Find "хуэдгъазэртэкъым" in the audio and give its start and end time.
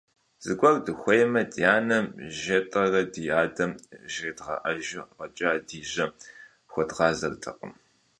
6.71-7.73